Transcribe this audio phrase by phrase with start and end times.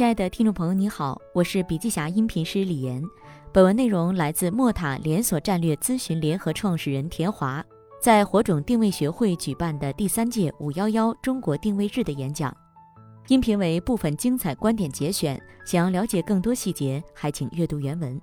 [0.00, 3.04] 亲爱的听众朋友，你好，我是笔记侠音频师李岩。
[3.52, 7.62] 本文内容来自莫塔连锁战略咨询联合创始人田华
[8.00, 12.50] 在火种定位学会举办的第三届“五幺幺”中国定位日的演讲。
[13.28, 18.18] 音频为部分精彩观点节选，想要了解更多细节，还请阅读原文。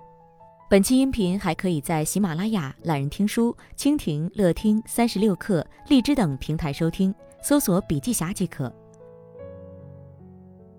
[0.68, 8.68] 本期音频还可以在喜马拉雅、懒人听书、蜻蜓、乐听、三十六课、荔枝等平台收听，搜索“笔记侠”即可。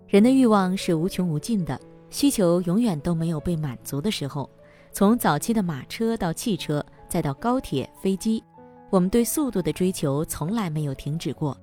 [0.09, 4.49] 人的欲望是无穷无尽的，需求永远都没有被满足的时候。
[4.91, 8.43] 从早期的马车到汽车，再到高铁、飞机，
[8.89, 11.55] 我们对速度的追求从来没有停止过。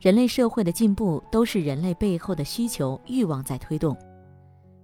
[0.00, 3.96] 人类社会的进步都是人类背后的需求欲望在推动。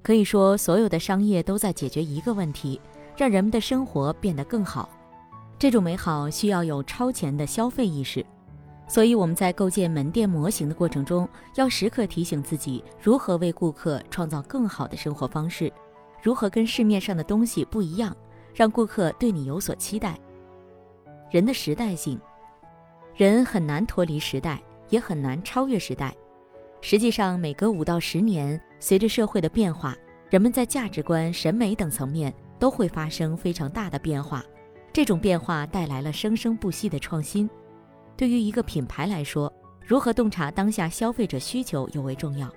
[0.02, 2.80] 可以说，所有的商业都在解决一个问题：
[3.16, 4.88] 让人们的生活变得更好。
[5.56, 8.26] 这种美好需要有超前的消费意识。
[8.88, 15.70] 所以我们在构建门店模型的过程中，要时刻提醒自己如何为顾客创造更好的生活方式，
[16.22, 18.16] 如何跟市面上的东西不一样，
[18.54, 20.18] 让顾客对你有所期待。
[21.30, 22.18] 人的时代性，
[23.14, 26.16] 人很难脱离时代，也很难超越时代。
[26.80, 29.94] 实际上，每隔五到十年，随着社会的变化，
[30.30, 34.42] 人们在价值观、审美等层面都会发生非常大的变化。
[34.94, 37.50] 这种变化带来了生生不息的创新。
[38.18, 39.50] 对于一个品牌来说，
[39.86, 42.52] 如何洞察当下消费者需求尤为重要。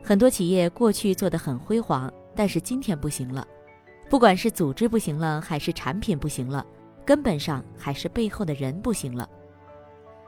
[0.00, 3.44] 很多企业过去做得很辉煌，但是今天不行了。
[4.08, 6.64] 不管是组织不行了，还是产品不行了，
[7.04, 9.28] 根本上还是背后的人不行了。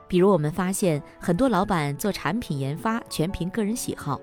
[0.09, 4.21] 比如，我们发现很多老板做产品研发全凭个人喜好，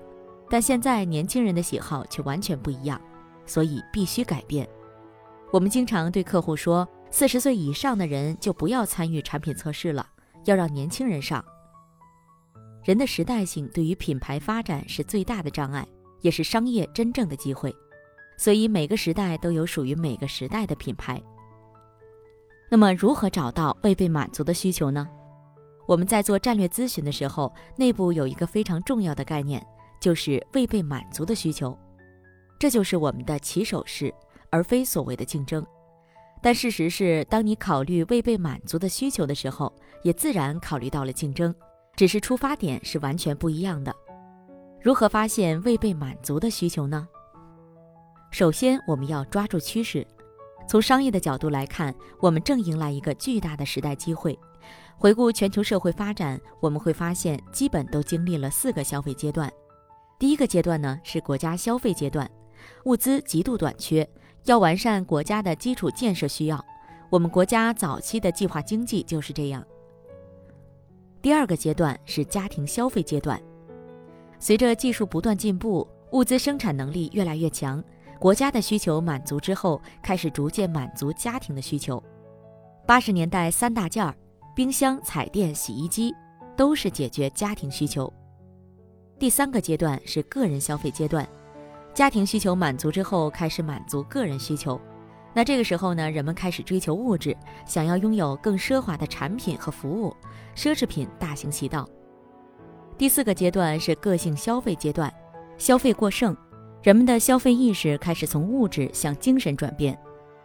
[0.50, 3.00] 但现在年轻人的喜好却完全不一样，
[3.46, 4.68] 所以必须改变。
[5.50, 10.06] 我们经常对客户说，四十岁以上的人就不要参与产品测试了。
[10.46, 11.44] 要让年轻人上。
[12.82, 15.86] 人的时代性对于品牌发展是最大的障碍，
[16.22, 17.74] 也是商业真正的机会。
[18.38, 21.22] 所以每个时代都有属于每个时代的品牌。
[22.70, 25.08] 那么，如何找到未被满足的需求呢？
[25.86, 29.64] 我们在做战略咨询的时候，内部有一个非常重要的概念，
[30.00, 31.76] 就是未被满足的需求。
[32.58, 34.12] 这就是我们的起手式，
[34.50, 35.64] 而非所谓的竞争。
[36.42, 41.52] 但事实是，当你考虑未被满足的需求的时候，也自然考虑到了竞争，
[41.96, 43.94] 只是出发点是完全不一样的。
[44.80, 47.08] 如何发现未被满足的需求呢？
[48.30, 50.06] 首先，我们要抓住趋势。
[50.68, 54.38] 从商业的角度来看，我们正迎来一个巨大的时代机会。
[54.96, 59.50] 回顾全球社会发展，我们会发现，基本都经历了四个消费阶段。
[60.18, 62.30] 第一个阶段呢，是国家消费阶段，
[62.84, 64.08] 物资极度短缺。
[64.46, 66.64] 要完善国家的基础建设需要，
[67.10, 69.64] 我们国家早期的计划经济就是这样。
[71.20, 73.40] 第二个阶段是家庭消费阶段，
[74.38, 77.82] 随着技术不断进步，物资生产能力越来越强，
[78.20, 82.00] 国家的需求满足之后，开始逐渐满足家庭的需求。
[82.86, 84.14] 八十年代三大件儿，
[84.54, 86.14] 冰箱、彩电、洗衣机，
[86.56, 88.12] 都是解决家庭需求。
[89.18, 91.28] 第三个阶段是个人消费阶段。
[91.96, 94.78] 家庭需求满足之后，开始满足个人需求。
[95.32, 97.34] 那这个时候呢，人们开始追求物质，
[97.64, 100.14] 想要拥有更奢华的产品和服务，
[100.54, 101.88] 奢侈品大行其道。
[102.98, 105.10] 第四个阶段是个性消费阶段，
[105.56, 106.36] 消费过剩，
[106.82, 109.98] 人们的消费意识开始从物质向精神转变，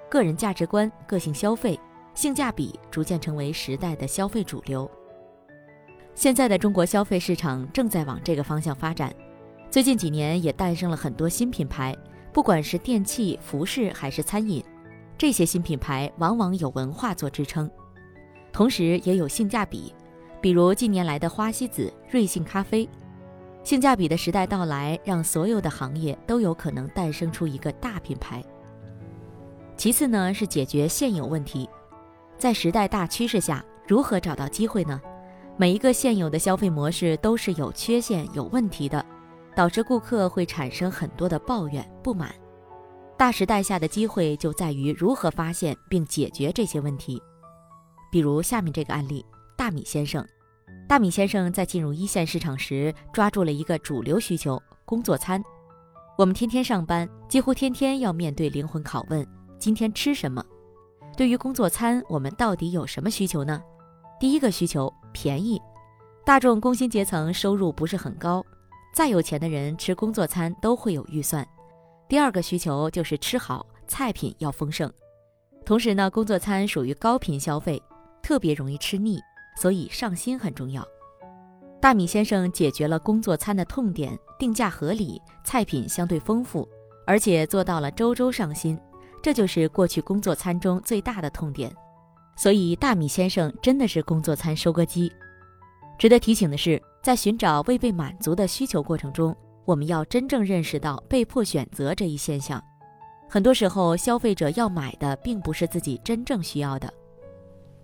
[0.10, 1.78] 个人价值观、个性消费、
[2.14, 4.90] 性价比逐渐成为时代的消费主流。
[6.16, 9.14] 现在的中国消费市场正在往这个方向发展。
[9.72, 11.96] 最近几年也诞生了很多新品牌，
[12.34, 14.62] 不管是电器、服饰还是餐饮，
[15.18, 17.72] 这些新品牌往往有文化做支撑，
[18.52, 19.96] 同时也有性价比。
[20.42, 22.86] 比如近年来的花西子、瑞幸咖啡，
[23.64, 28.44] 性价比的时代到来，让所有的行业都有可能诞生出一个大品牌。
[29.78, 31.70] 其次呢，是解决现有问题，
[32.38, 35.00] 在时代大趋势下，如何找到机会呢？
[35.56, 39.06] 每一个现有的消费模式都是有缺陷、有问题的。
[39.56, 42.34] 导致顾客会产生很多的抱怨不满。
[43.18, 47.22] 大时代下的机会就在于如何发现并解决这些问题。
[48.12, 49.26] 比如下面这个案例：
[49.56, 50.26] 大米先生。
[50.88, 55.42] 大米先生在进入一线市场时，抓住了一个主流需求——工作餐。
[56.18, 59.26] 我们天天上班，几乎天天要面对灵魂拷问：
[59.58, 60.44] 今天吃什么？
[61.16, 63.62] 对于工作餐，我们到底有什么需求呢？
[64.20, 65.62] 第一个需求：便宜。
[66.26, 68.44] 大众工薪阶层收入不是很高。
[68.94, 71.48] 再有钱的人吃工作餐都会有预算。
[72.08, 74.92] 第二个需求就是吃好，菜品要丰盛。
[75.66, 77.82] 同时呢，工作餐属于高频消费，
[78.22, 79.20] 特别容易吃腻，
[79.58, 80.86] 所以上新很重要。
[81.80, 86.68] 大米先生解决了工作餐的痛点，定价合理，菜品相对丰富，
[87.08, 88.80] 而且做到了周周上新。
[89.24, 91.74] 这就是过去工作餐中最大的痛点。
[92.36, 95.12] 所以，大米先生真的是工作餐收割机。
[95.98, 102.64] 值得提醒的是，在寻找未被满足的需求过程中，我们要真正认识到被迫选择这一现象。
[103.28, 106.94] 很多时候，消费者要买的并不是自己真正需要的，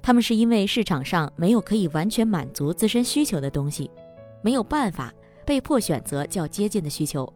[0.02, 3.90] 他们是因为市场上没有可以完全满足自身需求的东西，
[4.44, 5.12] 没有办法
[5.46, 7.32] 被迫选择较接近的需求。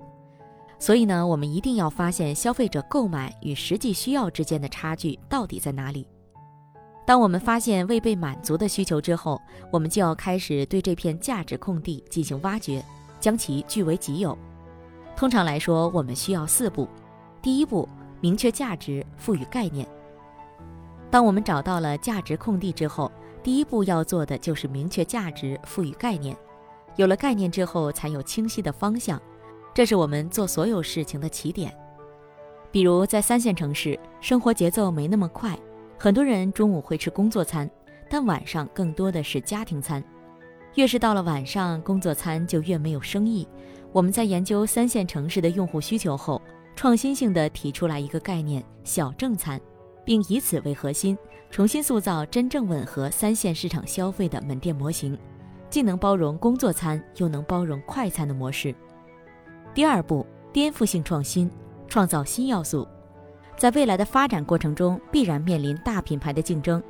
[0.78, 6.08] 所以呢，我们一定要发现消费者购买与实际需要之间的差距到底在哪里。
[7.06, 12.84] 当我们发现未被满足的需求之后，我们就要开始对这片价值空地进行挖掘，
[13.20, 14.38] 将其据为己有。
[15.16, 16.88] 通常来说，我们需要四步。
[17.42, 17.90] 第一步，
[18.22, 19.86] 明确价值，赋予概念。
[21.10, 23.12] 当我们找到了价值空地之后，
[23.44, 26.38] 第一步要做的就是明确价值，赋予概念。
[26.96, 29.20] 有了概念之后，才有清晰的方向。
[29.74, 31.76] 这是我们做所有事情的起点。
[32.72, 35.58] 比如在三线城市，生活节奏没那么快。
[36.04, 37.70] 很多人中午会吃工作餐，
[38.10, 40.04] 但晚上更多的是家庭餐。
[40.74, 43.48] 越是到了晚上，工作餐就越没有生意。
[43.92, 46.42] 我们在研究三线城市的用户需求后，
[46.76, 49.62] 创新性的提出来一个概念“小正餐”，
[50.04, 51.16] 并以此为核心，
[51.52, 55.16] 重新塑造真正吻合三线市场消费的门店模型，
[55.70, 58.74] 既能包容工作餐，又能包容快餐的模式。
[59.72, 61.48] 第二步，颠覆性创新，
[61.88, 62.88] 创造新要素。
[63.58, 66.82] 在未来的发展过程中，必然面临大品牌的竞争。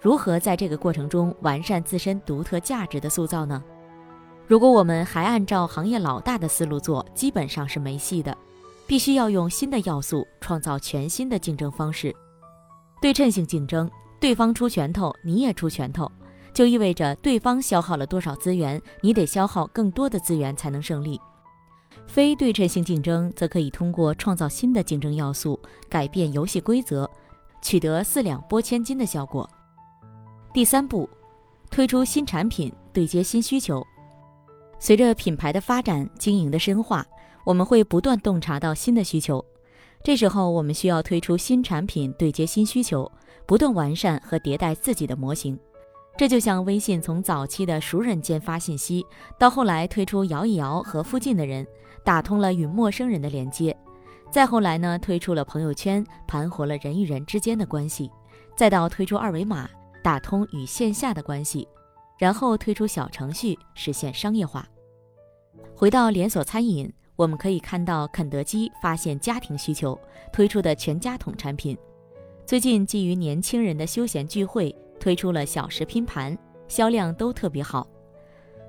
[0.00, 3.62] 如何在这个过程中完善自身独特价值的塑造呢？
[4.46, 8.36] 如果我们还按照行业老大的思路做，基本上是没戏的。
[8.84, 12.14] 必须要用新的要素，创造全新的竞争方式。
[13.00, 16.10] 对称性竞争，对方出拳头，你也出拳头，
[16.52, 21.18] 就意味着对方消耗了多少资源，你得消耗更多的资源才能胜利。
[22.06, 25.58] 非对称性竞争则可以通过创造新的竞争要素，
[25.88, 27.08] 改变游戏规则，
[27.62, 29.48] 取得四两拨千斤的效果。
[30.52, 31.08] 第三步，
[31.70, 33.82] 推出新产品，对接新需求。
[34.78, 37.06] 随着品牌的发展、经营的深化，
[37.44, 39.44] 我们会不断洞察到新的需求。
[40.04, 43.10] 这时候，我们需要推出新产品，对接新需求，
[43.46, 45.58] 不断完善和迭代自己的模型。
[46.22, 49.04] 这就像微信从早期的熟人间发信息，
[49.36, 51.66] 到后来推出摇一摇和附近的人。
[52.04, 53.76] 打通了与陌生人的连接，
[54.30, 58.08] 再后来呢，推出了朋友圈，盘活了人与人之间的关系，
[58.56, 59.68] 再到推出二维码，
[60.00, 61.66] 打通与线下的关系，
[62.20, 64.64] 然后推出小程序，实现商业化。
[65.74, 69.98] 回到连锁餐饮，我们可以看到肯德基发现家庭需求，
[70.32, 71.76] 推出的全家桶产品，
[72.46, 76.38] 最近基于年轻人的休闲聚会，推出了小时拼盘，
[76.68, 77.84] 销量都特别好。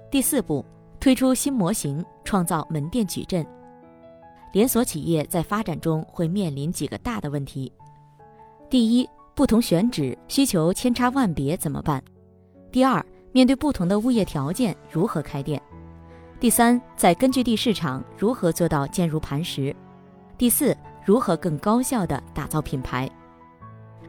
[0.10, 0.66] 第四步。
[1.00, 3.46] 推出新模型，创造门店矩阵。
[4.54, 7.70] 连锁企业在发展中会面临几个大的问题：
[8.70, 12.02] 第一，不同选址需求千差万别怎么办？
[12.72, 15.62] 第二，面对不同的物业条件如何开店？
[16.40, 19.76] 第三，在根据地市场如何做到坚如磐石？
[20.38, 23.10] 第四，如何更高效地打造品牌？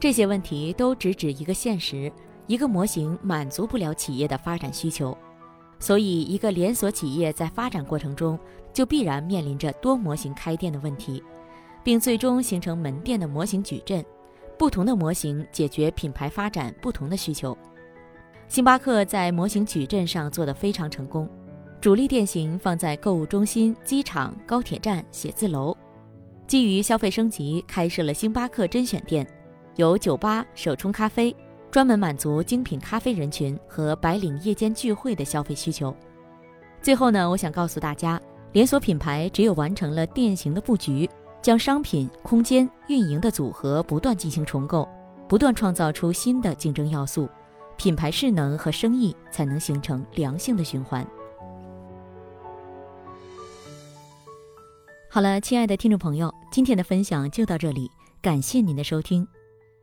[0.05, 2.13] 这些问题都直指一个现实：
[2.47, 5.17] 一个模型满足不了企业的发展需求。
[5.79, 8.39] 所以，一个连锁企业在发展过程中，
[8.71, 11.23] 就必然面临着多模型开店的问题，
[11.83, 14.05] 并最终形成门店的模型矩阵。
[14.59, 17.57] 不同的模型解决品牌发展不同的需求。
[18.47, 21.27] 星巴克在模型矩阵上做得非常成功，
[21.81, 25.75] 主力店型放在购物中心、机场、高铁站、写字楼。
[26.47, 29.27] 基于消费升级，开设了星巴克甄选店，
[29.77, 31.35] 有酒吧、手冲咖啡。
[31.71, 35.93] 专门满足精品咖啡人群和白领夜间聚会的消费需求。
[36.81, 38.21] 最后呢，我想告诉大家，
[38.53, 41.11] 连锁品牌只有完成了店型的布局，
[41.43, 44.89] 将商品、空间、运营的组合不断进行重构，
[45.29, 47.29] 不断创造出新的竞争要素，
[47.77, 51.05] 品牌势能和生意才能形成良性的循环。
[55.11, 57.91] 好了，亲爱的听众朋友，今天的分享就到这里，
[58.23, 59.27] 感谢您的收听。